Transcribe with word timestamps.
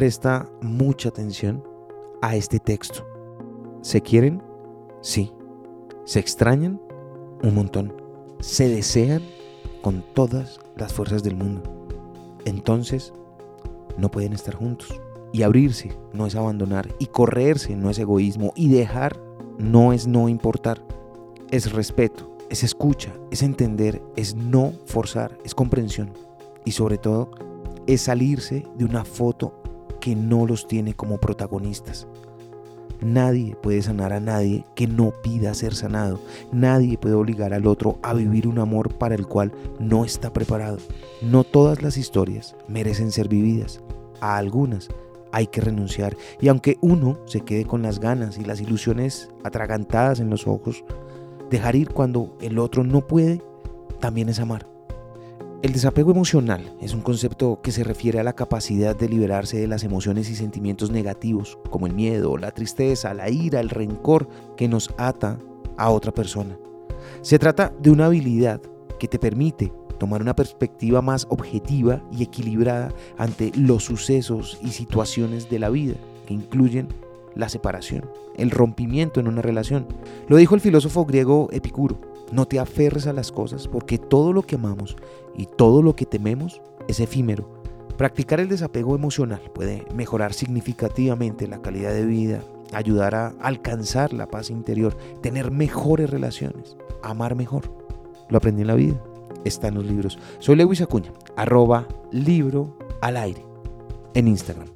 presta 0.00 0.48
mucha 0.62 1.10
atención 1.10 1.62
a 2.22 2.34
este 2.34 2.58
texto. 2.58 3.06
¿Se 3.82 4.00
quieren? 4.00 4.42
Sí. 5.02 5.30
¿Se 6.06 6.18
extrañan? 6.18 6.80
Un 7.42 7.54
montón. 7.54 7.92
¿Se 8.40 8.70
desean? 8.70 9.20
Con 9.82 10.02
todas 10.14 10.58
las 10.74 10.94
fuerzas 10.94 11.22
del 11.22 11.36
mundo. 11.36 11.86
Entonces, 12.46 13.12
no 13.98 14.10
pueden 14.10 14.32
estar 14.32 14.54
juntos. 14.54 14.98
Y 15.34 15.42
abrirse 15.42 15.94
no 16.14 16.26
es 16.26 16.34
abandonar. 16.34 16.88
Y 16.98 17.04
correrse 17.04 17.76
no 17.76 17.90
es 17.90 17.98
egoísmo. 17.98 18.54
Y 18.56 18.70
dejar 18.70 19.22
no 19.58 19.92
es 19.92 20.06
no 20.06 20.30
importar. 20.30 20.82
Es 21.50 21.72
respeto, 21.72 22.38
es 22.48 22.64
escucha, 22.64 23.12
es 23.30 23.42
entender, 23.42 24.00
es 24.16 24.34
no 24.34 24.72
forzar, 24.86 25.36
es 25.44 25.54
comprensión. 25.54 26.14
Y 26.64 26.70
sobre 26.70 26.96
todo, 26.96 27.32
es 27.86 28.00
salirse 28.00 28.66
de 28.78 28.86
una 28.86 29.04
foto 29.04 29.59
que 30.00 30.16
no 30.16 30.46
los 30.46 30.66
tiene 30.66 30.94
como 30.94 31.18
protagonistas. 31.18 32.08
Nadie 33.02 33.56
puede 33.56 33.80
sanar 33.80 34.12
a 34.12 34.20
nadie 34.20 34.66
que 34.74 34.86
no 34.86 35.12
pida 35.22 35.54
ser 35.54 35.74
sanado. 35.74 36.20
Nadie 36.52 36.98
puede 36.98 37.14
obligar 37.14 37.54
al 37.54 37.66
otro 37.66 37.98
a 38.02 38.12
vivir 38.12 38.46
un 38.46 38.58
amor 38.58 38.94
para 38.98 39.14
el 39.14 39.26
cual 39.26 39.52
no 39.78 40.04
está 40.04 40.32
preparado. 40.32 40.78
No 41.22 41.44
todas 41.44 41.82
las 41.82 41.96
historias 41.96 42.56
merecen 42.68 43.10
ser 43.10 43.28
vividas. 43.28 43.80
A 44.20 44.36
algunas 44.36 44.90
hay 45.32 45.46
que 45.46 45.62
renunciar. 45.62 46.16
Y 46.40 46.48
aunque 46.48 46.76
uno 46.82 47.18
se 47.24 47.40
quede 47.40 47.64
con 47.64 47.82
las 47.82 48.00
ganas 48.00 48.36
y 48.36 48.44
las 48.44 48.60
ilusiones 48.60 49.30
atragantadas 49.44 50.20
en 50.20 50.28
los 50.28 50.46
ojos, 50.46 50.84
dejar 51.48 51.76
ir 51.76 51.88
cuando 51.90 52.36
el 52.42 52.58
otro 52.58 52.84
no 52.84 53.06
puede, 53.06 53.42
también 53.98 54.28
es 54.28 54.40
amar. 54.40 54.66
El 55.62 55.74
desapego 55.74 56.10
emocional 56.10 56.74
es 56.80 56.94
un 56.94 57.02
concepto 57.02 57.60
que 57.62 57.70
se 57.70 57.84
refiere 57.84 58.18
a 58.18 58.24
la 58.24 58.32
capacidad 58.32 58.96
de 58.96 59.10
liberarse 59.10 59.58
de 59.58 59.66
las 59.66 59.84
emociones 59.84 60.30
y 60.30 60.34
sentimientos 60.34 60.90
negativos, 60.90 61.58
como 61.68 61.86
el 61.86 61.92
miedo, 61.92 62.38
la 62.38 62.52
tristeza, 62.52 63.12
la 63.12 63.28
ira, 63.28 63.60
el 63.60 63.68
rencor 63.68 64.26
que 64.56 64.68
nos 64.68 64.88
ata 64.96 65.38
a 65.76 65.90
otra 65.90 66.12
persona. 66.12 66.56
Se 67.20 67.38
trata 67.38 67.74
de 67.78 67.90
una 67.90 68.06
habilidad 68.06 68.62
que 68.98 69.06
te 69.06 69.18
permite 69.18 69.70
tomar 69.98 70.22
una 70.22 70.34
perspectiva 70.34 71.02
más 71.02 71.26
objetiva 71.28 72.02
y 72.10 72.22
equilibrada 72.22 72.94
ante 73.18 73.52
los 73.54 73.84
sucesos 73.84 74.58
y 74.62 74.70
situaciones 74.70 75.50
de 75.50 75.58
la 75.58 75.68
vida, 75.68 75.96
que 76.26 76.32
incluyen 76.32 76.88
la 77.34 77.48
separación, 77.48 78.10
el 78.36 78.50
rompimiento 78.50 79.20
en 79.20 79.28
una 79.28 79.42
relación. 79.42 79.86
Lo 80.28 80.36
dijo 80.36 80.54
el 80.54 80.60
filósofo 80.60 81.04
griego 81.04 81.48
Epicuro. 81.52 82.00
No 82.32 82.46
te 82.46 82.60
aferres 82.60 83.06
a 83.06 83.12
las 83.12 83.32
cosas 83.32 83.66
porque 83.66 83.98
todo 83.98 84.32
lo 84.32 84.42
que 84.42 84.54
amamos 84.54 84.96
y 85.36 85.46
todo 85.46 85.82
lo 85.82 85.96
que 85.96 86.06
tememos 86.06 86.62
es 86.86 87.00
efímero. 87.00 87.60
Practicar 87.96 88.40
el 88.40 88.48
desapego 88.48 88.94
emocional 88.94 89.42
puede 89.54 89.84
mejorar 89.94 90.32
significativamente 90.32 91.48
la 91.48 91.60
calidad 91.60 91.92
de 91.92 92.06
vida, 92.06 92.40
ayudar 92.72 93.14
a 93.14 93.28
alcanzar 93.40 94.12
la 94.12 94.26
paz 94.26 94.50
interior, 94.50 94.96
tener 95.20 95.50
mejores 95.50 96.08
relaciones, 96.08 96.76
amar 97.02 97.34
mejor. 97.34 97.70
Lo 98.28 98.38
aprendí 98.38 98.62
en 98.62 98.68
la 98.68 98.74
vida, 98.74 99.02
está 99.44 99.68
en 99.68 99.74
los 99.74 99.84
libros. 99.84 100.18
Soy 100.38 100.56
Lewis 100.56 100.80
Acuña, 100.80 101.12
arroba 101.36 101.86
libro 102.10 102.78
al 103.02 103.16
aire 103.16 103.44
en 104.14 104.28
Instagram. 104.28 104.68